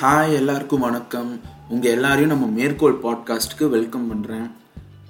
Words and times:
Hi 0.00 0.34
எல்லாருக்கும் 0.34 0.80
வணக்கம். 0.80 1.30
உங்கள் 1.68 1.90
எல்லாரையும் 1.90 2.30
நம்ம 2.32 2.46
மேற்கோள் 2.58 3.00
பாட்காஸ்ட்டுக்கு 3.02 3.66
வெல்கம் 3.68 4.04
பண்ணுறேன் 4.10 4.50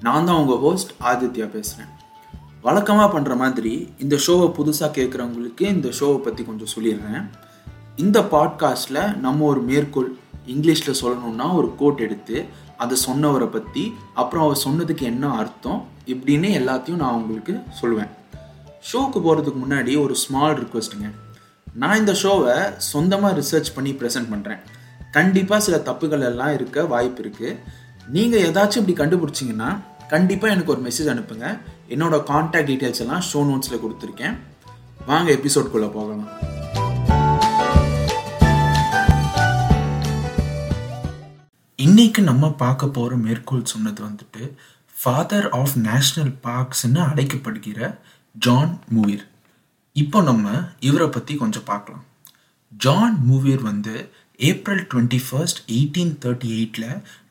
நான் 0.01 0.25
தான் 0.25 0.37
உங்கள் 0.37 0.57
ஹோஸ்ட் 0.57 0.93
ஆதித்யா 1.01 1.47
பேசுகிறேன் 1.51 1.91
வழக்கமாக 2.63 3.09
பண்ணுற 3.15 3.37
மாதிரி 3.37 3.73
இந்த 3.99 4.17
ஷோவை 4.27 4.47
புதுசாக 4.59 4.91
கேட்குறவங்களுக்கு 4.99 5.61
இந்த 5.61 5.89
ஷோவை 5.89 6.17
பற்றி 6.17 6.45
கொஞ்சம் 6.45 6.73
சொல்லிடுறேன். 6.77 7.27
இந்த 7.97 8.21
பாட்காஸ்ட்டில் 8.21 9.17
நம்ம 9.17 9.45
ஒரு 9.45 9.61
மேற்கோள் 9.61 10.09
இங்கிலீஷில் 10.47 11.01
சொல்லணும்னா 11.03 11.55
ஒரு 11.55 11.71
கோட் 11.77 12.01
எடுத்து 12.01 12.47
அதை 12.77 12.99
சொன்னவரை 13.07 13.51
பற்றி 13.51 13.93
அப்புறம் 14.15 14.45
அவர் 14.45 14.65
சொன்னதுக்கு 14.65 15.07
என்ன 15.13 15.35
அர்த்தம் 15.35 15.85
இப்படின்னு 16.07 16.51
எல்லாத்தையும் 16.61 17.03
நான் 17.05 17.15
உங்களுக்கு 17.15 17.57
சொல்லுவேன். 17.83 18.13
ஷோக்கு 18.93 19.21
போகிறதுக்கு 19.21 19.63
முன்னாடி 19.67 20.03
ஒரு 20.03 20.15
ஸ்மால் 20.15 20.59
ரிக்வெஸ்ட்டுங்க 20.65 21.11
நான் 21.75 21.99
இந்த 21.99 22.13
ஷோவை 22.23 22.55
சொந்தமாக 22.77 23.37
ரிசர்ச் 23.41 23.75
பண்ணி 23.75 23.91
ப்ரெசென்ட் 23.93 24.31
பண்ணுறேன் 24.31 24.63
கண்டிப்பாக 25.17 25.61
சில 25.67 25.77
தப்புகள் 25.89 26.25
எல்லாம் 26.31 26.55
இருக்க 26.57 26.85
வாய்ப்பு 26.93 27.21
இருக்குது 27.23 27.57
நீங்கள் 28.15 28.45
ஏதாச்சும் 28.49 28.81
இப்படி 28.83 28.97
கண்டுபிடிச்சிங்கன்னா 29.01 29.71
கண்டிப்பாக 30.13 30.55
எனக்கு 30.55 30.73
ஒரு 30.75 30.83
மெசேஜ் 30.87 31.11
அனுப்புங்க. 31.13 31.47
என்னோட 31.95 32.17
காண்டாக்ட் 32.31 32.69
டீட்டெயில்ஸ் 32.71 33.03
எல்லாம் 33.05 33.25
ஷோ 33.31 33.41
நோட்ஸில் 33.49 33.83
கொடுத்துருக்கேன். 33.85 34.37
வாங்க 35.11 35.29
எபிசோட்குள்ளே 35.39 35.89
போகலாம். 35.97 36.27
இன்னைக்கு 41.87 42.21
நம்ம 42.31 42.53
பார்க்க 42.65 42.97
போகிற 42.99 43.17
மேற்கோள் 43.25 43.71
சொன்னது 43.73 44.01
வந்துட்டு 44.09 44.45
ஃபாதர் 44.95 45.49
ஆஃப் 45.61 45.75
நேஷ்னல் 45.89 46.33
பார்க்ஸ்ன்னு 46.47 47.01
அழைக்கப்படுகிற 47.11 47.91
ஜான் 48.47 48.73
மூவிர் 48.95 49.25
இப்போ 49.97 50.19
நம்ம 50.31 50.49
இவரை 50.89 51.09
பற்றி 51.09 51.35
கொஞ்சம் 51.43 51.69
பார்க்கலாம். 51.73 52.05
ஜான் 52.73 53.17
மூவிர் 53.29 53.63
வந்து 53.71 53.95
April 54.39 54.83
twenty 54.91 55.19
first 55.27 55.61
eighteen 55.77 56.13
thirty 56.23 56.49
எயிட்டில் 56.57 56.91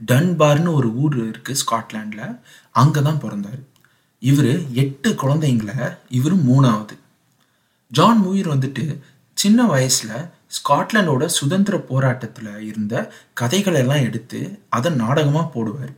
டன்பார்னு 0.09 0.71
ஒரு 0.79 0.89
ஊர் 1.03 1.15
இருக்குது 1.27 1.59
ஸ்காட்லாண்டில் 1.61 2.25
அங்கே 2.81 3.01
தான் 3.01 3.21
பிறந்தார். 3.23 3.61
இவர் 4.21 4.51
எட்டு 4.83 5.09
குழந்தைங்கள 5.21 5.71
இவர் 6.17 6.35
மூணாவது. 6.49 6.95
ஜான் 7.91 8.19
மூவிர் 8.23 8.51
வந்துட்டு 8.53 8.85
சின்ன 9.37 9.59
வயசில் 9.73 10.27
ஸ்காட்லாண்டோட 10.57 11.23
சுதந்திர 11.37 11.75
போராட்டத்தில் 11.91 12.51
இருந்த 12.69 12.93
கதைகளெல்லாம் 13.41 14.05
எடுத்து 14.09 14.39
அதை 14.69 14.91
நாடகமாக 15.03 15.51
போடுவார். 15.55 15.95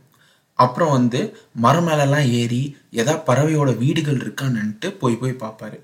அப்புறம் 0.58 0.94
வந்து 0.98 1.20
மரம் 1.64 1.86
மேலெல்லாம் 1.88 2.26
ஏறி 2.40 2.62
எதா 3.00 3.14
பறவையோட 3.28 3.70
வீடுகள் 3.82 4.22
இருக்கான்னுட்டு 4.22 4.88
போய் 5.02 5.20
போய் 5.20 5.40
பார்ப்பாரு. 5.44 5.78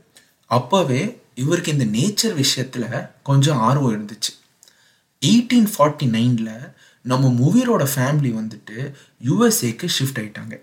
அப்போவே 0.50 1.03
இவருக்கு 1.43 1.72
இந்த 1.77 1.87
நேச்சர் 1.98 2.34
விஷயத்தில் 2.43 2.91
கொஞ்சம் 3.22 3.62
ஆர்வம் 3.69 3.95
இருந்துச்சு. 3.95 4.33
எயிட்டீன் 5.22 5.69
ஃபார்ட்டி 5.72 6.06
நைனில் 6.17 6.56
நம்ம 7.11 7.28
முவீரோட 7.41 7.84
ஃபேமிலி 7.95 8.31
வந்துட்டு 8.41 8.77
யுஎஸ்ஏக்கு 9.28 9.86
ஷிஃப்ட் 9.97 10.20
ஆயிட்டாங்க. 10.22 10.55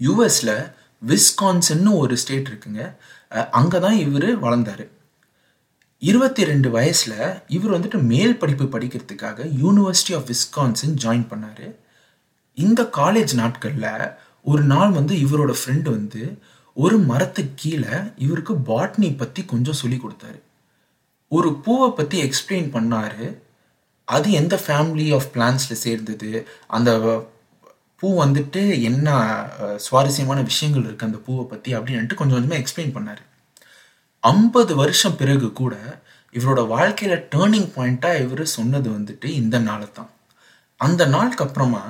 யுஎஸில் 0.00 0.54
விஸ்கான்சன்னு 1.02 1.92
ஒரு 2.02 2.14
ஸ்டேட் 2.22 2.50
இருக்குங்க. 2.50 2.82
அங்கே 3.50 3.78
தான் 3.84 3.98
இவர் 4.06 4.28
வளர்ந்தார். 4.38 4.84
இருபத்தி 6.02 6.42
ரெண்டு 6.50 6.68
வயசில் 6.70 7.18
இவர் 7.56 7.74
வந்துட்டு 7.76 7.98
மேல் 8.12 8.38
படிப்பு 8.42 8.66
படிக்கிறதுக்காக 8.74 9.46
யூனிவர்சிட்டி 9.62 10.14
ஆஃப் 10.18 10.28
விஸ்கான்சன் 10.32 10.94
ஜாயின் 11.04 11.26
பண்ணார். 11.32 11.66
இந்த 12.54 12.82
காலேஜ் 13.00 13.34
நாட்களில் 13.40 14.14
ஒரு 14.50 14.62
நாள் 14.72 14.92
வந்து 14.98 15.14
இவரோட 15.24 15.54
ஃப்ரெண்டு 15.60 15.88
வந்து 15.98 16.22
ஒரு 16.76 16.98
மரத்துக்கு 17.10 17.54
கீழே 17.54 17.94
இவருக்கு 18.26 18.54
பாட்னி 18.70 19.16
பற்றி 19.16 19.44
கொஞ்சம் 19.44 19.80
சொல்லி 19.82 19.96
கொடுத்தாரு. 19.96 20.38
ஒரு 21.36 21.48
பூவை 21.64 21.88
பற்றி 21.98 22.16
எக்ஸ்பிளைன் 22.26 22.68
பண்ணார். 22.76 23.22
அது 24.08 24.28
எந்த 24.40 24.54
ஃபேமிலி 24.64 25.06
ஆஃப் 25.16 25.28
பிளான்ஸில் 25.34 25.82
சேர்ந்தது? 25.86 26.30
அந்த 26.76 26.90
பூ 28.02 28.08
வந்துட்டு 28.22 28.62
என்ன 28.90 29.08
சுவாரஸ்யமான 29.86 30.42
விஷயங்கள் 30.50 30.86
இருக்குது 30.86 31.08
அந்த 31.10 31.18
பூவை 31.26 31.44
பற்றி 31.52 31.70
அப்படின்ட்டு 31.78 32.18
கொஞ்சம் 32.20 32.36
கொஞ்சமாக 32.36 32.62
எக்ஸ்பிளைன் 32.62 32.94
பண்ணார். 32.96 33.22
ஐம்பது 34.22 34.72
வருஷம் 34.82 35.18
பிறகு 35.20 35.48
கூட 35.60 35.74
இவரோட 36.34 36.60
வாழ்க்கையில் 36.74 37.24
டேர்னிங் 37.34 37.70
பாயிண்ட்டாக 37.76 38.22
இவர் 38.24 38.42
சொன்னது 38.58 38.88
வந்துட்டு 38.96 39.28
இந்த 39.42 39.56
நாளை 39.68 39.88
தான் 39.98 40.10
அந்த 40.80 41.02
நாளுக்கு 41.14 41.44
அப்புறமா 41.46 41.84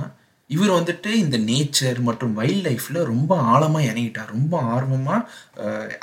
இவர் 0.50 0.72
வந்துட்டு 0.78 1.10
இந்த 1.24 1.36
நேச்சர் 1.48 1.98
மற்றும் 2.06 2.32
வைல்ட் 2.38 2.64
லைஃப்பில் 2.68 3.08
ரொம்ப 3.10 3.32
ஆழமாக 3.52 3.88
இறங்கிட்டார் 3.90 4.32
ரொம்ப 4.36 4.54
ஆர்வமாக 4.74 5.28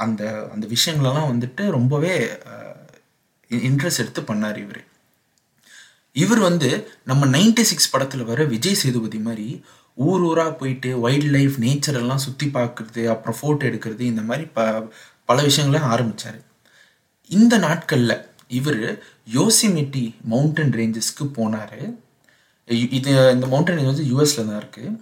அந்த 0.05 0.21
அந்த 0.53 0.65
விஷயங்களெல்லாம் 0.75 1.31
வந்துட்டு 1.31 1.63
ரொம்பவே 1.77 2.13
இன்ட்ரெஸ்ட் 3.69 4.01
எடுத்து 4.03 4.21
பண்ணார் 4.29 4.59
இவர். 4.65 4.81
இவர் 6.23 6.41
வந்து 6.47 6.69
நம்ம 7.09 7.25
நைன்டி 7.35 7.63
சிக்ஸ் 7.71 7.91
படத்தில் 7.93 8.29
வர 8.29 8.43
விஜய் 8.53 8.79
சேதுபதி 8.81 9.19
மாதிரி 9.27 9.47
ஊர் 10.07 10.23
ஊராக 10.29 10.51
போயிட்டு 10.59 10.89
வைல்ட் 11.03 11.29
லைஃப் 11.35 11.55
நேச்சர் 11.65 11.99
எல்லாம் 12.01 12.23
சுற்றி 12.25 12.47
பார்க்குறது 12.57 13.03
அப்புறம் 13.13 13.37
ஃபோட்டோ 13.39 13.67
எடுக்கிறது 13.69 14.03
இந்த 14.11 14.23
மாதிரி 14.29 14.45
ப 14.57 14.65
பல 15.29 15.37
விஷயங்களையும் 15.47 15.91
ஆரம்பித்தார் 15.93 16.39
இந்த 17.29 17.53
நாட்களில் 17.65 18.15
இவர் 18.59 18.83
யோசிமிட்டி 19.37 20.03
மவுண்டன் 20.33 20.73
ரேஞ்சஸ்க்கு 20.79 21.25
போனார். 21.37 21.79
இது 22.97 23.09
இந்த 23.35 23.45
மவுண்டன் 23.51 23.77
ரேஞ்ச் 23.77 23.91
வந்து 23.93 24.09
யூஎஸில் 24.11 24.47
தான் 24.49 24.61
இருக்குது 24.61 24.93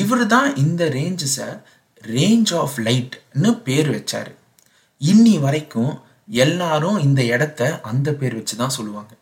இவர் 0.00 0.24
தான் 0.34 0.48
இந்த 0.64 0.82
ரேஞ்சஸை 0.98 1.48
ரேஞ்ச் 2.02 2.52
ஆஃப் 2.62 2.76
லைட்னு 2.86 3.50
பேர் 3.66 3.90
வச்சார். 3.96 4.30
இன்னி 5.00 5.34
வரைக்கும் 5.44 5.92
எல்லாரும் 6.40 6.98
இந்த 6.98 7.20
இடத்த 7.34 7.80
அந்த 7.90 8.08
பேர் 8.20 8.34
வச்சு 8.34 8.56
தான் 8.56 8.76
சொல்லுவாங்க. 8.76 9.12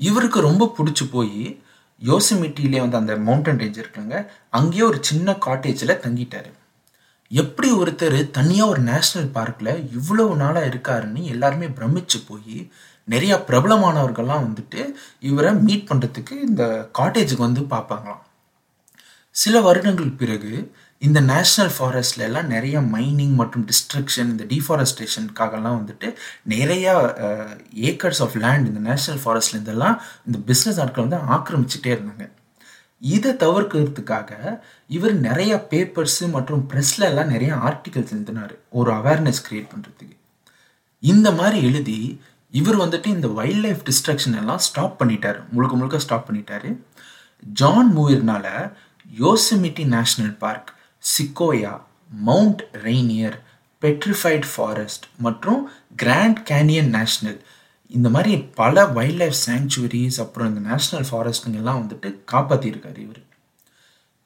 இவருக்கு 0.00 0.40
ரொம்ப 0.40 0.72
பிடிச்சி 0.78 1.04
போய் 1.10 1.36
யோசிமிட்டிலே 2.02 2.78
வந்து 2.80 3.00
அந்த 3.00 3.14
மவுண்டன் 3.26 3.60
ரேஞ்ச் 3.62 3.82
இருக்காங்க 3.82 4.14
அங்கேயே 4.58 4.84
ஒரு 4.90 4.98
சின்ன 5.10 5.36
காட்டேஜில் 5.46 6.00
தங்கிட்டாரு. 6.04 6.50
எப்படி 7.30 7.68
ஒருத்தர் 7.72 8.16
தனியாக 8.30 8.70
ஒரு 8.72 8.80
நேஷ்னல் 8.82 9.28
பார்க்கில் 9.32 9.70
இவ்வளவு 9.96 10.32
நாளாக 10.36 10.70
இருக்காருன்னு 10.70 11.22
எல்லாருமே 11.34 11.68
பிரமிச்சு 11.78 12.18
போய் 12.28 12.56
நிறையா 13.08 13.36
பிரபலமானவர்கள்லாம் 13.48 14.44
வந்துட்டு 14.48 14.80
இவரை 15.28 15.52
மீட் 15.66 15.88
பண்ணுறதுக்கு 15.90 16.34
இந்த 16.48 16.64
காட்டேஜுக்கு 16.98 17.46
வந்து 17.48 17.62
பார்ப்பாங்களாம் 17.74 18.22
சில 19.36 19.60
வருடங்கள் 19.60 20.10
பிறகு 20.12 20.52
இந்த 21.06 21.20
நேஷ்னல் 21.20 21.70
ஃபாரஸ்ட்ல 21.76 22.24
எல்லாம் 22.26 22.46
நிறைய 22.46 22.80
மைனிங் 22.80 23.32
மற்றும் 23.38 23.64
டிஸ்ட்ரக்ஷன் 23.70 24.30
இந்த 24.32 24.44
டிஃபாரஸ்டேஷனுக்காகலாம் 24.52 25.78
வந்துட்டு 25.78 26.08
நிறையா 26.52 26.92
ஏக்கர்ஸ் 27.88 28.20
ஆஃப் 28.24 28.36
லேண்ட் 28.44 28.68
இந்த 28.70 28.80
நேஷ்னல் 28.90 29.20
ஃபாரஸ்ட்ல 29.22 29.56
இருந்தெல்லாம் 29.56 29.96
இந்த 30.26 30.38
பிஸ்னஸ் 30.48 30.78
ஆட்கள் 30.82 31.06
வந்து 31.06 31.20
ஆக்கிரமிச்சுட்டே 31.36 31.90
இருந்தாங்க. 31.94 32.24
இதை 33.14 33.30
தவிர்க்கிறதுக்காக 33.44 34.60
இவர் 34.96 35.14
நிறைய 35.28 35.52
பேப்பர்ஸ் 35.70 36.18
மற்றும் 36.34 36.62
ப்ரெஸ்ல 36.70 37.06
எல்லாம் 37.10 37.32
நிறைய 37.34 37.54
ஆர்டிகல்ஸ் 37.68 38.12
எழுதினார். 38.16 38.54
ஒரு 38.70 38.92
அவேர்னஸ் 38.98 39.42
கிரியேட் 39.46 39.72
பண்ணுறதுக்கு 39.72 40.16
இந்த 41.12 41.28
மாதிரி 41.40 41.58
எழுதி 41.70 41.98
இவர் 42.60 42.78
வந்துட்டு 42.82 43.10
இந்த 43.16 43.28
வைல்ட் 43.38 43.64
லைஃப் 43.64 43.82
டிஸ்ட்ரக்ஷன் 43.88 44.38
எல்லாம் 44.42 44.62
ஸ்டாப் 44.68 44.94
பண்ணிட்டார். 45.00 45.40
முழுக்க 45.54 45.76
முழுக்க 45.80 46.04
ஸ்டாப் 46.06 46.26
பண்ணிட்டாரு. 46.28 46.70
John 47.60 47.90
மூயர்னால 47.96 48.46
Yosemite 49.22 49.84
National 49.96 50.36
Park 50.44 50.70
Sequoia 51.10 51.72
Mount 52.08 52.62
Rainier 52.72 53.36
Petrified 53.82 54.46
Forest 54.52 55.04
மற்றும் 55.18 55.62
கிராண்ட் 55.96 56.40
கேனியன் 56.50 56.90
நேஷ்னல். 56.98 57.38
இந்த 57.96 58.08
மாதிரி 58.08 58.38
பல 58.60 58.84
வைல்ட் 58.86 59.20
லைஃப் 59.22 59.38
சாங்சுவரிஸ் 59.46 60.18
அப்புறம் 60.24 60.50
இந்த 60.50 60.62
நேஷ்னல் 60.70 61.06
ஃபாரஸ்ட்டுங்கெல்லாம் 61.10 61.80
வந்துட்டு 61.82 62.10
காப்பாற்றிருக்காரு 62.32 63.00
இவர். 63.06 63.22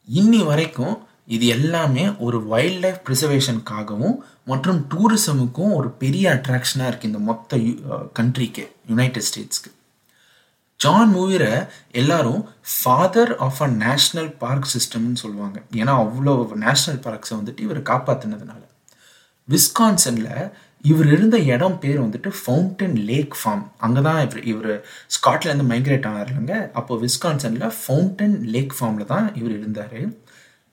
இன்னி 0.08 0.44
வரைக்கும் 0.46 0.96
இது 1.26 1.46
எல்லாமே 1.46 2.04
ஒரு 2.26 2.46
வைல்ட் 2.46 2.82
லைஃப் 2.84 3.00
ப்ரிசர்வேஷனுக்காகவும் 3.06 4.18
மற்றும் 4.44 4.86
டூரிசமுக்கும் 4.90 5.72
ஒரு 5.78 5.88
பெரிய 6.02 6.26
அட்ராக்ஷனாக 6.34 6.90
இருக்குது 6.90 7.10
இந்த 7.12 7.22
மொத்த 7.30 7.56
கண்ட்ரிக்கு 8.20 8.64
யுனைடெட் 8.88 9.28
ஸ்டேட்ஸ்க்கு. 9.30 9.70
ஜான் 10.80 11.12
மூவிரை 11.14 11.52
எல்லாரும் 12.00 12.42
father 12.72 13.32
of 13.46 13.60
a 13.66 13.68
national 13.84 14.30
park 14.42 14.70
சிஸ்டம்னு 14.74 15.22
சொல்லுவாங்க. 15.24 15.58
ஏன்னா 15.80 15.92
அவ்வளோ 16.04 16.32
நேஷ்னல் 16.66 17.00
பார்க்ஸை 17.06 17.34
வந்துட்டு 17.38 17.64
இவர் 17.66 17.80
காப்பாற்றினதுனால 17.90 18.62
விஸ்கான்சனில் 19.48 20.32
இவர் 20.84 21.08
இருந்த 21.14 21.36
இடம் 21.54 21.78
பேர் 21.82 22.00
வந்துட்டு 22.04 22.30
ஃபவுண்டன் 22.38 22.96
லேக் 23.10 23.34
ஃபார்ம் 23.40 23.64
அங்கே 23.86 24.00
தான் 24.06 24.18
இவர் 24.26 24.42
இவர் 24.52 24.72
ஸ்காட்லேருந்து 25.16 25.66
மைக்ரேட் 25.72 26.06
ஆனார் 26.10 26.30
இல்லைங்க. 26.32 26.56
அப்போ 26.78 26.94
விஸ்கான்சனில் 27.04 27.74
ஃபவுண்டன் 27.80 28.36
லேக் 28.54 28.74
ஃபார்மில் 28.78 29.10
தான் 29.14 29.26
இவர் 29.40 29.54
இருந்தார். 29.58 30.00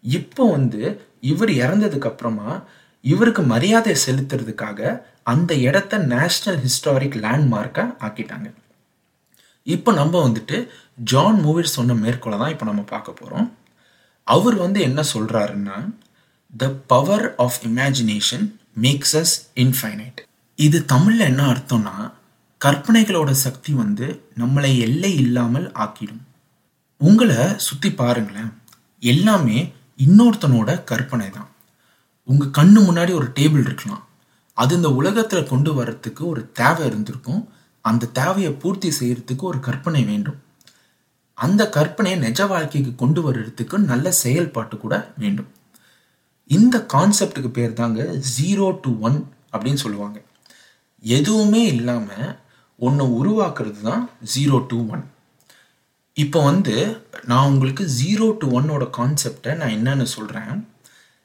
இப்போ 0.03 0.43
வந்து 0.55 0.81
இவர் 1.31 1.51
இறந்ததுக்கு 1.63 2.09
அப்புறமா 2.11 2.49
இவருக்கு 3.13 3.43
மரியாதை 3.53 3.95
செலுத்துறதுக்காக 4.05 4.79
அந்த 5.33 5.53
இடத்த 5.67 5.97
நேஷ்னல் 6.15 6.59
ஹிஸ்டாரிக் 6.65 7.17
லேண்ட்மார்க்கை 7.25 7.85
ஆக்கிட்டாங்க. 8.07 8.47
இப்போ 9.67 9.91
நம்ம 9.93 10.29
வந்துட்டு 10.29 10.57
ஜான் 11.11 11.37
மூவிர் 11.43 11.75
சொன்ன 11.77 11.93
மேற்கொள்ள 11.93 12.37
தான் 12.37 12.49
இப்போ 12.49 12.65
நம்ம 12.65 12.81
பார்க்க 12.81 13.19
போகிறோம் 13.19 13.47
அவர் 14.23 14.55
வந்து 14.55 14.81
என்ன 14.81 15.03
சொல்கிறாருன்னா 15.13 15.77
the 16.53 16.69
power 16.87 17.35
of 17.35 17.59
imagination 17.69 18.45
makes 18.85 19.15
us 19.21 19.35
infinite 19.55 20.19
இது 20.59 20.85
தமிழில் 20.85 21.29
என்ன 21.29 21.43
அர்த்தம்னா 21.53 21.95
கற்பனைகளோட 22.61 23.31
சக்தி 23.31 23.73
வந்து 23.73 24.05
நம்மளை 24.37 24.77
எல்லை 24.77 25.15
இல்லாமல் 25.15 25.65
ஆக்கிடும். 25.71 26.21
உங்களை 27.01 27.39
சுற்றி 27.57 27.89
பாருங்களேன். 27.91 28.51
எல்லாமே 28.99 29.57
இன்னொருத்தனோட 29.99 30.83
கற்பனை 30.83 31.29
தான். 31.29 31.49
உங்கள் 32.23 32.55
கண்ணு 32.57 32.79
முன்னாடி 32.85 33.11
ஒரு 33.13 33.27
டேபிள் 33.39 33.65
இருக்கலாம். 33.65 34.03
அது 34.53 34.75
இந்த 34.75 34.89
உலகத்தில் 34.91 35.49
கொண்டு 35.51 35.73
வர்றதுக்கு 35.73 36.27
ஒரு 36.27 36.51
தேவை 36.51 36.85
இருந்திருக்கும். 36.85 37.41
அந்த 37.85 38.11
தேவையை 38.19 38.51
பூர்த்தி 38.61 38.89
செய்யறதுக்கு 38.99 39.43
ஒரு 39.51 39.59
கற்பனை 39.67 40.01
வேண்டும். 40.11 40.39
அந்த 41.37 41.61
கற்பனையை 41.77 42.17
நிஜ 42.25 42.41
வாழ்க்கைக்கு 42.51 42.91
கொண்டு 43.01 43.21
வர்றதுக்கு 43.25 43.77
நல்ல 43.91 44.07
செயல்பாட்டு 44.23 44.75
கூட 44.77 44.95
வேண்டும். 45.23 45.49
இந்த 46.49 46.75
கான்செப்டுக்கு 46.93 47.51
பேர் 47.57 47.79
தாங்க 47.81 48.01
ஜீரோ 48.35 48.67
டு 48.83 48.91
ஒன் 49.07 49.17
அப்படின்னு 49.53 49.83
சொல்லுவாங்க. 49.85 50.17
எதுவுமே 51.03 51.63
இல்லாமல் 51.75 52.29
ஒன்று 52.79 53.05
உருவாக்குறது 53.19 53.81
தான் 53.89 54.03
ஜீரோ 54.33 54.57
டு 54.71 54.77
ஒன் 54.93 55.03
இப்போ 56.17 56.39
வந்து 56.43 56.75
நான் 57.25 57.49
உங்களுக்கு 57.51 57.83
ஜீரோ 57.99 58.25
டு 58.41 58.47
ஒன்னோட 58.57 58.83
கான்செப்டை 58.97 59.51
நான் 59.59 59.75
என்னன்னு 59.77 60.07
சொல்கிறேன் 60.15 60.57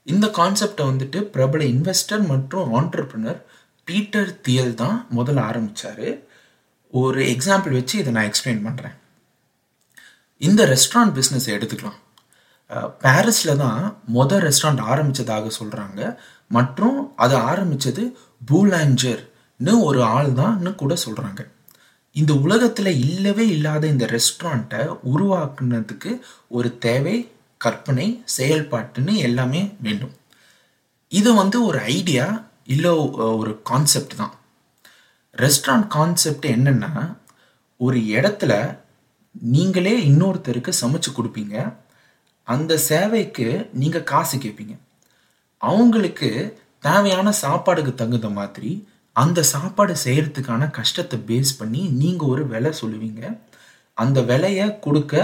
இந்த 0.07 0.27
கான்செப்டை 0.39 0.85
வந்துட்டு 0.91 1.19
பிரபல 1.35 1.63
இன்வெஸ்டர் 1.73 2.23
மற்றும் 2.27 2.71
ஆண்டர்பிரினர் 2.75 3.41
பீட்டர் 3.89 4.31
தியல் 4.47 4.75
தான் 4.75 4.97
முதல்ல 5.17 5.45
ஆரம்பித்தார் 5.51 6.09
ஒரு 6.93 7.21
எக்ஸாம்பிள் 7.35 7.77
வச்சு 7.79 7.95
இதை 8.01 8.13
நான் 8.17 8.29
எக்ஸ்பிளைன் 8.31 8.65
பண்ணுறேன் 8.67 8.97
இந்த 10.41 10.63
ரெஸ்டாரண்ட் 10.75 11.15
பிஸ்னஸ் 11.19 11.49
எடுத்துக்கலாம். 11.55 11.99
பாரிஸில் 13.05 13.61
தான் 13.63 13.83
மொதல் 14.17 14.43
ரெஸ்டாரண்ட் 14.47 14.83
ஆரம்பித்ததாக 14.93 15.51
சொல்கிறாங்க 15.59 16.01
மற்றும் 16.57 16.99
அதை 17.25 17.37
ஆரம்பித்தது 17.51 18.03
பூலாஞ்சர்னு 18.51 19.73
ஒரு 19.89 20.01
ஆள் 20.15 20.31
தான்னு 20.41 20.71
கூட 20.83 20.95
சொல்கிறாங்க 21.05 21.41
இந்த 22.17 22.33
உலகத்தில் 22.45 22.91
இல்லவே 23.07 23.45
இல்லாத 23.57 23.85
இந்த 23.95 24.07
ரெஸ்டாரண்ட்டை 24.17 24.81
உருவாக்குனதுக்கு 25.13 26.13
ஒரு 26.59 26.69
தேவை 26.87 27.17
கற்பனை 27.65 28.07
செயல்பாட்டுன்னு 28.37 29.15
எல்லாமே 29.29 29.63
வேண்டும். 29.87 30.15
இது 31.13 31.31
வந்து 31.43 31.59
ஒரு 31.69 31.79
ஐடியா 31.97 32.27
இல்லை 32.75 32.93
ஒரு 33.41 33.53
கான்செப்ட் 33.71 34.15
தான். 34.23 34.35
ரெஸ்டாரண்ட் 35.43 35.89
கான்செப்ட் 35.97 36.47
என்னென்னா 36.57 36.93
ஒரு 37.77 37.99
இடத்துல 38.17 38.53
நீங்களே 39.57 39.95
இன்னொருத்தருக்கு 40.09 40.71
சமைச்சு 40.81 41.11
கொடுப்பீங்க. 41.17 41.57
அந்த 42.43 42.73
சேவைக்கு 42.91 43.47
நீங்கள் 43.73 44.09
காசு 44.13 44.37
கேட்பீங்க 44.39 44.75
அவங்களுக்கு 45.57 46.31
தேவையான 46.87 47.29
சாப்பாடுக்கு 47.43 47.93
தகுந்த 47.95 48.29
மாதிரி 48.39 48.73
அந்த 49.13 49.43
சாப்பாடு 49.43 49.95
செய்கிறதுக்கான 50.05 50.71
கஷ்டத்தை 50.71 51.19
பேஸ் 51.29 51.53
பண்ணி 51.59 51.81
நீங்கள் 52.01 52.29
ஒரு 52.29 52.43
விலை 52.47 52.73
சொல்லுவீங்க. 52.81 53.23
அந்த 53.95 54.19
விலையை 54.23 54.67
கொடுக்க 54.79 55.15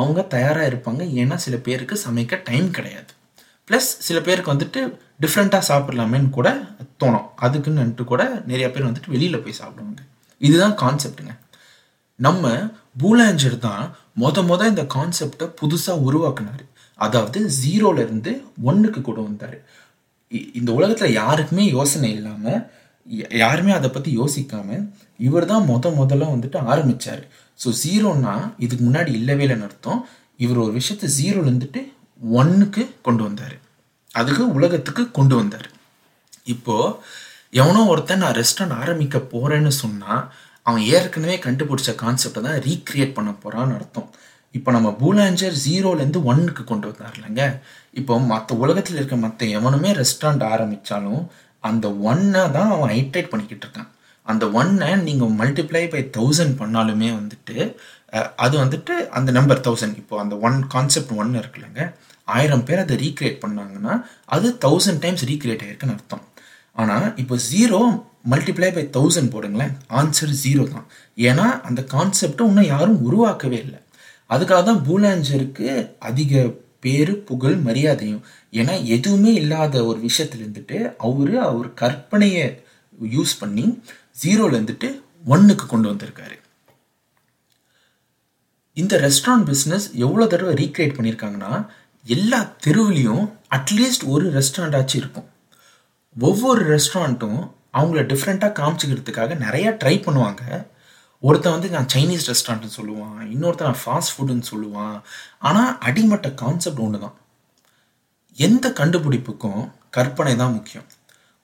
அவங்க 0.00 0.20
தயாராக 0.34 0.68
இருப்பாங்க. 0.70 1.02
ஏன்னா 1.20 1.34
சில 1.34 1.56
பேருக்கு 1.66 1.96
சமைக்க 2.06 2.40
டைம் 2.44 2.70
கிடையாது. 2.70 3.10
ப்ளஸ் 3.68 3.90
சில 4.06 4.20
பேருக்கு 4.20 4.54
வந்துட்டு 4.54 4.80
டிஃப்ரெண்ட்டாக 5.22 5.64
சாப்பிட்லாமேன்னு 5.70 6.30
கூட 6.38 6.48
தோணும். 7.02 7.28
அதுக்குன்னுட்டு 7.44 8.04
கூட 8.12 8.22
நிறைய 8.50 8.66
பேர் 8.74 8.88
வந்துட்டு 8.88 9.14
வெளியில் 9.14 9.42
போய் 9.44 9.60
சாப்பிடுவாங்க. 9.60 10.02
இதுதான் 10.40 10.76
கான்செப்டுங்க 10.82 11.34
நம்ம 12.26 12.50
பூலாஞ்சர் 13.00 13.56
தான் 13.68 13.84
மொத 14.22 14.42
மொத 14.48 14.62
இந்த 14.72 14.84
கான்செப்டை 14.96 15.46
புதுசாக 15.60 16.04
உருவாக்குனார். 16.06 16.64
அதாவது 16.98 17.38
ஜீரோலேருந்து 17.60 18.32
ஒன்றுக்கு 18.68 19.00
கூட 19.08 19.18
வந்தார். 19.28 19.56
இந்த 20.58 20.70
உலகத்தில் 20.78 21.16
யாருக்குமே 21.20 21.64
யோசனை 21.76 22.10
இல்லாமல் 22.18 22.60
யாருமே 23.42 23.72
அதை 23.76 23.88
பற்றி 23.94 24.10
யோசிக்காமல் 24.20 24.84
இவர் 25.28 25.48
தான் 25.52 25.66
மொத 25.70 25.90
முதல்ல 26.00 26.28
வந்துட்டு 26.34 26.58
ஆரம்பித்தார் 26.72 27.22
ஸோ 27.62 27.70
ஜீரோன்னா 27.82 28.34
இதுக்கு 28.64 28.84
முன்னாடி 28.88 29.10
இல்லவே 29.20 29.44
இல்லைன்னு 29.46 29.66
அர்த்தம். 29.68 30.00
இவர் 30.44 30.62
ஒரு 30.64 30.72
விஷயத்தை 30.78 31.08
ஜீரோலேருந்துட்டு 31.18 31.80
ஒன்றுக்கு 32.40 32.82
கொண்டு 33.06 33.22
வந்தார். 33.26 33.56
அதுக்கு 34.20 34.44
உலகத்துக்கு 34.56 35.04
கொண்டு 35.18 35.34
வந்தார். 35.40 35.68
இப்போது 36.54 36.96
எவனோ 37.60 37.80
ஒருத்தன் 37.92 38.22
நான் 38.24 38.38
ரெஸ்டாரண்ட் 38.40 38.78
ஆரம்பிக்க 38.82 39.18
போகிறேன்னு 39.32 39.72
சொன்னால் 39.82 40.22
அவன் 40.66 40.82
ஏற்கனவே 40.96 41.36
கண்டுபிடிச்ச 41.46 41.90
கான்செப்டை 42.02 42.40
தான் 42.48 42.60
ரீக்ரியேட் 42.66 43.16
பண்ண 43.16 43.30
போகிறான்னு 43.44 43.76
அர்த்தம். 43.78 44.10
இப்போ 44.56 44.70
நம்ம 44.76 44.88
பூலாஞ்சர் 45.00 45.56
ஜீரோலேருந்து 45.66 46.20
ஒன்னுக்கு 46.30 46.62
கொண்டு 46.70 46.86
வந்தார் 46.90 47.16
இல்லைங்க? 47.18 47.44
இப்போ 48.00 48.18
மற்ற 48.32 48.56
உலகத்தில் 48.64 48.98
இருக்க 49.00 49.16
மற்ற 49.24 49.46
எவனுமே 49.58 49.90
ரெஸ்டாரண்ட் 50.00 50.44
ஆரம்பித்தாலும் 50.54 51.22
அந்த 51.68 51.86
ஒன்னை 52.10 52.42
தான் 52.56 52.70
அவன் 52.74 52.92
ஹைட்ரேட் 52.96 53.32
பண்ணிக்கிட்டு 53.32 53.66
இருக்கான். 53.66 53.90
அந்த 54.26 54.44
ஒன்னை 54.60 54.88
நீங்கள் 55.08 55.36
மல்டிப்ளை 55.40 55.84
பை 55.94 56.02
தௌசண்ட் 56.16 56.54
பண்ணாலுமே 56.60 57.08
வந்துட்டு 57.18 57.56
அது 58.44 58.54
வந்துட்டு 58.62 58.94
அந்த 59.18 59.30
நம்பர் 59.36 59.60
தௌசண்ட் 59.66 59.98
இப்போ 60.02 60.16
அந்த 60.22 60.34
ஒன் 60.46 60.56
கான்செப்ட் 60.74 61.12
ஒன் 61.22 61.30
இருக்குல்லங்க. 61.40 61.82
ஆயிரம் 62.36 62.64
பேர் 62.68 62.82
அதை 62.84 62.96
ரீக்ரியேட் 63.04 63.38
பண்ணாங்கன்னா 63.44 63.94
அது 64.34 64.48
தௌசண்ட் 64.64 65.00
டைம்ஸ் 65.04 65.24
ரீக்ரியேட் 65.30 65.62
ஆயிருக்குன்னு 65.66 65.96
அர்த்தம். 65.96 66.24
ஆனால் 66.82 67.06
இப்போ 67.22 67.36
ஜீரோ 67.50 67.80
மல்டிப்ளை 68.32 68.68
பை 68.76 68.84
தௌசண்ட் 68.96 69.32
போடுங்களேன். 69.34 69.72
ஆன்சர் 70.00 70.34
ஜீரோ 70.42 70.64
தான். 70.74 70.86
ஏன்னா 71.28 71.46
அந்த 71.68 71.80
கான்செப்டை 71.94 72.44
இன்னும் 72.50 72.70
யாரும் 72.74 73.00
உருவாக்கவே 73.08 73.58
இல்லை. 73.64 73.80
அதுக்காக 74.34 74.60
தான் 74.68 74.84
பூலாஞ்சருக்கு 74.88 75.68
அதிக 76.10 76.42
பேரு 76.84 77.14
புகழ் 77.30 77.58
மரியாதையும். 77.66 78.22
ஏன்னா 78.60 78.74
எதுவுமே 78.96 79.32
இல்லாத 79.40 79.74
ஒரு 79.90 79.98
விஷயத்துல 80.08 80.44
இருந்துட்டு 80.44 80.78
அவரு 81.08 81.34
அவர் 81.48 81.68
கற்பனையை 81.82 82.46
யூஸ் 83.16 83.34
பண்ணி 83.42 83.66
ஜீரோல 84.22 84.56
இருந்துட்டு 84.58 84.88
ஒன்னுக்கு 85.34 85.66
கொண்டு 85.66 85.88
வந்திருக்காரு. 85.92 86.36
இந்த 88.80 88.94
ரெஸ்டாரண்ட் 89.04 89.46
பிஸ்னஸ் 89.50 89.86
எவ்வளோ 90.04 90.26
தடவை 90.32 90.52
ரீக்ரியேட் 90.60 90.94
பண்ணியிருக்காங்கன்னா 90.98 91.52
எல்லா 92.04 92.38
தெருவிலையும் 92.64 93.24
அட்லீஸ்ட் 93.56 94.04
ஒரு 94.12 94.24
ரெஸ்டாரண்ட் 94.36 94.76
ஆச்சு 94.78 94.96
இருக்கும். 95.00 95.26
ஒவ்வொரு 96.16 96.62
ரெஸ்டாரண்ட்டும் 96.74 97.40
அவங்கள 97.78 98.00
டிஃப்ரெண்ட்டாக 98.12 98.56
காமிச்சிக்கிறதுக்காக 98.60 99.36
நிறையா 99.44 99.70
ட்ரை 99.82 99.94
பண்ணுவாங்க. 100.06 100.42
ஒருத்தன் 101.22 101.56
வந்து 101.56 101.68
நான் 101.74 101.90
சைனீஸ் 101.94 102.26
ரெஸ்டாரண்ட்னு 102.30 102.76
சொல்லுவான் 102.78 103.20
இன்னொருத்தன் 103.34 103.70
நான் 103.70 103.82
ஃபாஸ்ட் 103.84 104.14
ஃபுட்டுன்னு 104.14 104.50
சொல்லுவான். 104.52 104.96
ஆனால் 105.48 105.70
அடிமட்ட 105.88 106.30
கான்செப்ட் 106.42 106.82
ஒன்று 106.86 107.04
தான் 107.04 107.16
எந்த 108.38 108.66
கண்டுபிடிப்புக்கும் 108.80 109.62
கற்பனை 109.98 110.34
தான் 110.42 110.56
முக்கியம். 110.58 110.88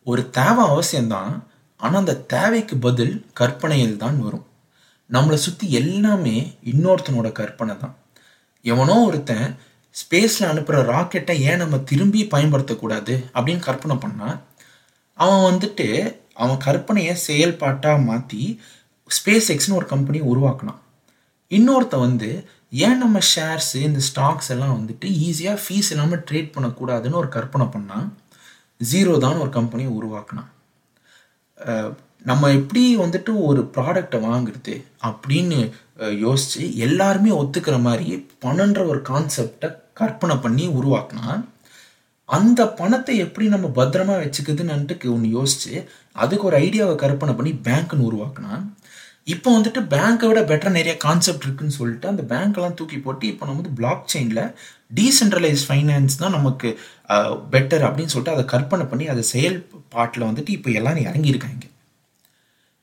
ஒரு 0.07 0.23
தேவை 0.41 0.65
அவசியம்தான் 0.73 1.33
ஆனால் 1.81 2.03
அந்த 2.03 2.21
தேவைக்கு 2.35 2.77
பதில் 2.89 3.17
கற்பனையில் 3.41 4.01
தான் 4.05 4.19
வரும். 4.27 4.47
நம்மளை 5.11 5.39
சுற்றி 5.45 5.67
எல்லாமே 5.81 6.37
இன்னொருத்தனோட 6.73 7.29
கற்பனை 7.41 7.75
தான். 7.83 7.95
எவனோ 8.65 8.97
ஒருத்தன் 9.09 9.47
ஸ்பேஸில் 9.95 10.51
அனுப்புகிற 10.51 10.81
ராக்கெட்டை 10.93 11.35
ஏன் 11.51 11.63
நம்ம 11.63 11.77
திரும்பி 11.91 12.23
பயன்படுத்தக்கூடாது 12.35 13.15
அப்படின்னு 13.37 13.63
கற்பனை 13.69 13.97
பண்ணால் 14.05 14.37
அவன் 15.19 15.47
வந்துட்டு 15.51 15.87
அவன் 16.43 16.61
கற்பனையை 16.67 17.15
செயல்பாட்டாக 17.29 18.05
மாற்றி 18.09 18.43
ஸ்பேஸ் 19.11 19.49
எக்ஸ்னு 19.55 19.79
ஒரு 19.79 19.87
கம்பெனி 19.95 20.19
உருவாக்கினான். 20.33 20.81
இன்னொருத்த 21.51 21.97
வந்து 22.07 22.29
ஏன் 22.87 23.01
நம்ம 23.03 23.19
ஷேர்ஸு 23.33 23.79
இந்த 23.89 24.01
ஸ்டாக்ஸ் 24.09 24.51
எல்லாம் 24.55 24.77
வந்துட்டு 24.79 25.07
ஈஸியாக 25.27 25.63
ஃபீஸ் 25.63 25.91
இல்லாமல் 25.95 26.25
ட்ரேட் 26.29 26.55
பண்ணக்கூடாதுன்னு 26.57 27.21
ஒரு 27.23 27.31
கற்பனை 27.37 27.67
பண்ணால் 27.77 28.07
ஜீரோ 28.81 29.15
தான் 29.25 29.41
ஒரு 29.45 29.51
கம்பெனியை 29.59 29.91
உருவாக்கினான். 29.99 30.51
நம்ம 32.25 32.51
எப்படி 32.53 32.83
வந்துட்டு 32.97 33.33
ஒரு 33.45 33.61
ப்ராடக்டை 33.75 34.19
வாங்குறது 34.21 34.75
அப்படின்னு 35.03 35.59
யோசித்து 36.17 36.65
எல்லாருமே 36.77 37.31
ஒத்துக்கிற 37.31 37.81
மாதிரி 37.81 38.09
பணன்ற 38.39 38.81
ஒரு 38.85 39.03
கான்செப்டை 39.03 39.69
கற்பனை 39.93 40.37
பண்ணி 40.37 40.65
உருவாக்கினா 40.81 41.29
அந்த 42.29 42.61
பணத்தை 42.67 43.15
எப்படி 43.19 43.47
நம்ம 43.49 43.67
பத்திரமா 43.77 44.15
வச்சுக்குதுன்னுட்டு 44.17 45.13
ஒன்று 45.13 45.29
யோசிச்சு 45.31 45.75
அதுக்கு 46.17 46.45
ஒரு 46.45 46.57
ஐடியாவை 46.57 46.97
கற்பனை 46.97 47.35
பண்ணி 47.35 47.53
பேங்க்னு 47.53 48.09
உருவாக்கினா 48.09 48.53
இப்போ 49.27 49.49
வந்துட்டு 49.55 49.81
பேங்க்கை 49.87 50.29
விட 50.29 50.41
பெட்டர் 50.43 50.77
நிறைய 50.77 50.97
கான்செப்ட் 50.97 51.43
இருக்குன்னு 51.43 51.79
சொல்லிட்டு 51.79 52.07
அந்த 52.09 52.23
பேங்க்கெல்லாம் 52.23 52.75
தூக்கி 52.75 52.99
போட்டு 52.99 53.25
இப்போ 53.27 53.47
நம்ம 53.47 53.61
வந்து 53.61 53.75
பிளாக் 53.75 54.05
செயினில் 54.13 54.45
டீசென்ட்ரலைஸ் 54.95 55.65
ஃபைனான்ஸ் 55.69 56.17
தான் 56.19 56.31
நமக்கு 56.31 56.69
பெட்டர் 57.51 57.83
அப்படின்னு 57.83 58.07
சொல்லிட்டு 58.07 58.37
அதை 58.37 58.45
கற்பனை 58.45 58.85
பண்ணி 58.85 59.07
அதை 59.07 59.25
செயல்பாட்டில் 59.33 60.29
வந்துட்டு 60.31 60.49
இப்போ 60.49 60.71
எல்லாரும் 60.71 61.09
இறங்கியிருக்காங்க. 61.09 61.65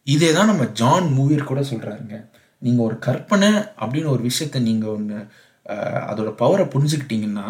இதே 0.08 0.34
தான் 0.34 0.46
நம்ம 0.46 0.64
ஜான் 0.66 1.08
மூவியர் 1.18 1.44
கூட 1.44 1.62
சொல்கிறாருங்க 1.62 2.16
நீங்கள் 2.62 2.86
ஒரு 2.86 3.00
கற்பனை 3.00 3.50
அப்படின்னு 3.82 4.06
ஒரு 4.06 4.24
விஷயத்த 4.24 4.60
நீங்கள் 4.60 4.90
ஒன்று 4.90 5.20
அதோட 6.10 6.30
பவரை 6.36 6.66
புரிஞ்சுக்கிட்டீங்கன்னா 6.66 7.48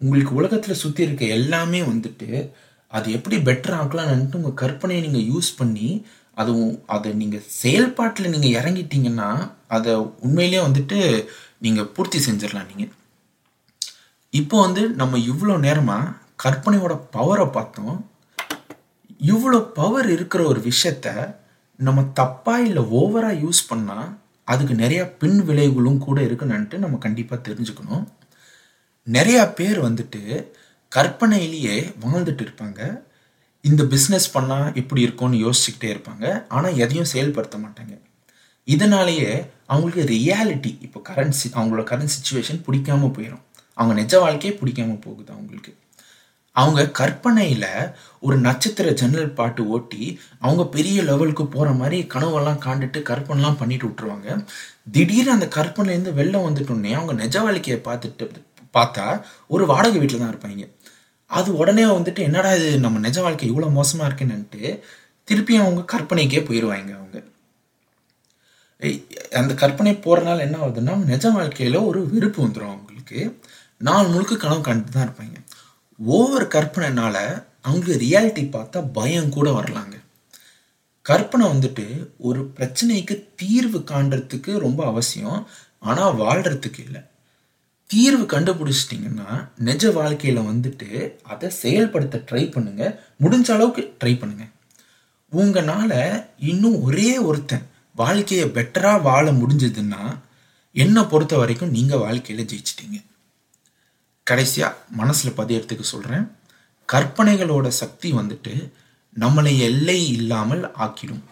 உங்களுக்கு 0.00 0.34
உலகத்தில் 0.34 0.74
சுற்றி 0.74 1.02
இருக்க 1.02 1.24
எல்லாமே 1.24 1.80
வந்துட்டு 1.82 2.28
அது 2.92 3.12
எப்படி 3.12 3.36
பெட்டர் 3.36 3.76
ஆக்கலாம்னுட்டு 3.78 4.36
உங்கள் 4.36 4.60
கற்பனையை 4.62 5.02
நீங்கள் 5.02 5.34
யூஸ் 5.34 5.56
பண்ணி 5.56 5.88
அதுவும் 6.32 6.82
அதை 6.86 7.12
நீங்கள் 7.12 7.46
செயல்பாட்டில் 7.48 8.30
நீங்கள் 8.30 8.62
இறங்கிட்டீங்கன்னா 8.62 9.28
அதை 9.66 9.94
உண்மையிலேயே 9.94 10.62
வந்துட்டு 10.62 11.28
நீங்கள் 11.58 11.90
பூர்த்தி 11.92 12.18
செஞ்சிடலாம் 12.18 12.70
நீங்கள் 12.74 12.92
இப்போ 14.32 14.60
வந்து 14.60 14.82
நம்ம 14.90 15.18
இவ்வளோ 15.18 15.56
நேரமாக 15.58 16.12
கற்பனையோட 16.44 17.00
பவரை 17.12 17.46
பார்த்தோம். 17.50 18.06
இவ்வளோ 19.20 19.58
பவர் 19.72 20.10
இருக்கிற 20.10 20.46
ஒரு 20.46 20.60
விஷயத்த 20.60 21.08
நம்ம 21.76 22.00
தப்பாக 22.20 22.56
இல்லை 22.56 22.82
ஓவராக 22.82 23.40
யூஸ் 23.44 23.62
பண்ணால் 23.70 24.16
அதுக்கு 24.44 24.74
நிறையா 24.74 25.16
பின் 25.18 25.40
விளைவுகளும் 25.40 25.98
கூட 25.98 26.20
இருக்குன்னுட்டு 26.20 26.74
நம்ம 26.74 26.96
கண்டிப்பாக 26.96 27.50
தெரிஞ்சுக்கணும். 27.50 28.04
நிறையா 29.12 29.54
பேர் 29.54 29.84
வந்துட்டு 29.84 30.46
கற்பனையிலேயே 30.96 31.94
வாழ்ந்துட்டு 32.02 32.44
இருப்பாங்க. 32.46 33.00
இந்த 33.60 33.82
பிஸ்னஸ் 33.82 34.28
பண்ணால் 34.34 34.74
எப்படி 34.74 35.00
இருக்கும்னு 35.00 35.50
யோசிச்சுக்கிட்டே 35.50 35.90
இருப்பாங்க. 35.94 36.44
ஆனால் 36.48 36.76
எதையும் 36.76 37.04
செயல்படுத்த 37.04 37.58
மாட்டாங்க. 37.58 38.00
இதனாலேயே 38.64 39.46
அவங்களுக்கு 39.66 40.14
ரியாலிட்டி 40.14 40.76
இப்போ 40.80 41.02
கரண்ட் 41.08 41.32
அவங்களோட 41.52 41.84
கரண்ட் 41.90 42.14
சுச்சுவேஷன் 42.16 42.62
பிடிக்காம 42.66 43.10
போயிடும் 43.16 43.42
அவங்க 43.74 44.00
நிஜ 44.00 44.18
வாழ்க்கையே 44.18 44.58
பிடிக்காம 44.58 45.00
போகுது 45.00 45.32
அவங்களுக்கு. 45.32 45.74
அவங்க 46.56 46.80
கற்பனையில் 46.98 47.70
ஒரு 48.26 48.36
நட்சத்திர 48.46 48.90
ஜன்னல் 49.00 49.34
பாட்டு 49.38 49.62
ஓட்டி 49.74 50.02
அவங்க 50.44 50.62
பெரிய 50.76 50.98
லெவலுக்கு 51.08 51.44
போகிற 51.54 51.70
மாதிரி 51.80 51.98
கனவெல்லாம் 52.14 52.60
காண்டுட்டு 52.66 53.00
கற்பனைலாம் 53.10 53.60
பண்ணிட்டு 53.62 53.86
விட்ருவாங்க 53.88 54.28
திடீர்னு 54.96 55.34
அந்த 55.36 55.48
கற்பனைலேருந்து 55.56 56.12
வெளில 56.20 56.42
வந்துட்டோன்னே 56.46 56.92
அவங்க 56.98 57.14
நிஜ 57.22 57.36
வாழ்க்கையை 57.46 57.78
பார்த்துட்டு 57.88 58.26
பார்த்தா 58.76 59.06
ஒரு 59.54 59.64
வாடகை 59.72 59.98
வீட்டில் 60.02 60.22
தான் 60.22 60.32
இருப்பாங்க. 60.34 60.64
அது 61.30 61.50
உடனே 61.62 61.84
வந்துட்டு 61.96 62.20
என்னடா 62.28 62.50
இது 62.58 62.70
நம்ம 62.86 63.00
நிஜ 63.06 63.18
வாழ்க்கை 63.26 63.46
இவ்வளோ 63.52 63.68
மோசமாக 63.78 64.08
இருக்குன்னுட்டு 64.08 64.62
திருப்பி 65.28 65.54
அவங்க 65.62 65.82
கற்பனைக்கே 65.92 66.40
போயிடுவாங்க 66.48 66.90
அவங்க. 66.98 67.18
அந்த 69.40 69.52
கற்பனை 69.62 69.92
போகிறனால 70.06 70.44
என்ன 70.46 70.56
ஆகுதுன்னா 70.64 70.94
நிஜ 71.12 71.26
வாழ்க்கையில் 71.36 71.78
ஒரு 71.90 72.00
வெறுப்பு 72.14 72.40
வந்துடும் 72.46 72.72
அவங்களுக்கு. 72.74 73.20
நாள் 73.88 74.10
முழுக்க 74.12 74.34
கனவு 74.42 74.62
கண்டுட்டு 74.68 74.94
தான் 74.96 75.06
இருப்பாங்க. 75.08 75.36
ஓவர் 75.98 76.46
கற்பனைனால 76.48 77.16
அவங்களுக்கு 77.60 78.04
ரியாலிட்டி 78.06 78.44
பார்த்தா 78.56 78.90
பயம் 78.92 79.28
கூட 79.28 79.50
வரலாங்க. 79.50 79.96
கற்பனை 81.02 81.46
வந்துட்டு 81.46 81.86
ஒரு 82.18 82.52
பிரச்சனைக்கு 82.56 83.14
தீர்வு 83.36 83.78
காண்றதுக்கு 83.78 84.58
ரொம்ப 84.58 84.86
அவசியம். 84.86 85.46
ஆனால் 85.78 86.16
வாழ்கிறதுக்கு 86.16 86.78
இல்லை. 86.78 87.02
தீர்வு 87.86 88.24
கண்டுபிடிச்சிட்டிங்கன்னா 88.24 89.48
நிஜ 89.58 89.92
வாழ்க்கையில் 89.92 90.48
வந்துட்டு 90.50 91.16
அதை 91.22 91.50
செயல்படுத்த 91.50 92.24
ட்ரை 92.28 92.44
பண்ணுங்கள் 92.54 92.96
முடிஞ்ச 93.20 93.48
அளவுக்கு 93.50 93.82
ட்ரை 94.00 94.14
பண்ணுங்கள் 94.20 94.52
உங்களால் 95.28 96.28
இன்னும் 96.38 96.82
ஒரே 96.82 97.18
ஒருத்தன் 97.18 97.66
வாழ்க்கையை 97.94 98.46
பெட்டராக 98.48 99.02
வாழ 99.02 99.32
முடிஞ்சதுன்னா 99.32 100.02
என்னை 100.72 101.02
பொறுத்த 101.04 101.36
வரைக்கும் 101.36 101.70
நீங்கள் 101.70 101.98
வாழ்க்கையில் 101.98 102.48
ஜெயிச்சிட்டிங்க. 102.52 102.98
கடைசியாக 104.30 104.78
மனசில் 105.00 105.38
பதியறதுக்கு 105.38 105.86
சொல்கிறேன் 105.92 106.24
கற்பனைகளோட 106.88 107.66
சக்தி 107.82 108.08
வந்துட்டு 108.20 108.52
நம்மளை 109.22 109.52
எல்லை 109.68 109.98
இல்லாமல் 110.16 110.62
ஆக்கிடும். 110.84 111.24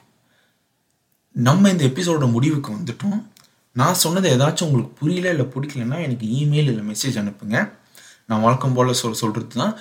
நம்ம 1.47 1.71
இந்த 1.75 1.85
எபிசோட 1.91 2.25
முடிவுக்கு 2.35 2.71
வந்துட்டோம். 2.77 3.21
நான் 3.77 4.01
சொன்னது 4.05 4.27
ஏதாச்சும் 4.37 4.67
உங்களுக்கு 4.69 4.99
புரியல 5.01 5.31
இல்லை 5.35 5.47
பிடிக்கலன்னா 5.55 5.99
எனக்கு 6.07 6.27
இமெயில் 6.41 6.71
இல்லை 6.73 6.85
மெசேஜ் 6.91 7.17
அனுப்புங்க. 7.23 7.59
நான் 8.29 8.45
வழக்கம் 8.47 8.77
போல் 8.77 8.99
சொல் 9.03 9.21
சொல்கிறது 9.23 9.57
தான் 9.63 9.75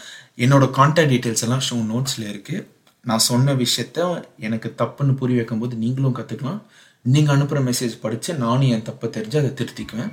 என்னோட 0.44 0.66
கான்டாக்ட் 0.78 1.12
டீட்டெயில்ஸ் 1.14 1.46
எல்லாம் 1.48 1.66
ஷோ 1.68 1.76
நோட்ஸில் 1.94 2.30
இருக்குது 2.32 2.66
நான் 3.10 3.26
சொன்ன 3.30 3.54
விஷயத்த 3.64 4.08
எனக்கு 4.48 4.70
தப்புன்னு 4.82 5.14
புரிய 5.22 5.40
வைக்கும்போது 5.40 5.76
நீங்களும் 5.84 6.18
கற்றுக்கலாம் 6.20 6.62
நீங்கள் 7.06 7.36
அனுப்புகிற 7.36 7.62
மெசேஜ் 7.70 7.96
படித்து 8.04 8.32
நானும் 8.44 8.72
என் 8.76 8.88
தப்பை 8.90 9.08
தெரிஞ்சு 9.18 9.38
அதை 9.42 9.52
திருத்திக்குவேன். 9.60 10.12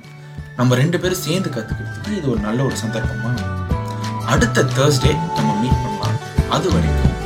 நம்ம 0.59 0.75
ரெண்டு 0.75 0.97
பேரும் 0.99 1.21
சேர்ந்து 1.25 1.49
கற்றுக்கிறதுக்கு 1.49 2.15
இது 2.17 2.27
ஒரு 2.31 2.41
நல்ல 2.47 2.59
ஒரு 2.63 2.75
சந்தர்ப்பமாக 2.81 3.45
அடுத்த 4.33 4.65
தேர்ஸ்டே 4.77 5.11
நம்ம 5.37 5.51
மீட் 5.61 5.81
பண்ணலாம். 5.83 6.17
அது 6.55 6.67
வரைக்கும் 6.73 7.18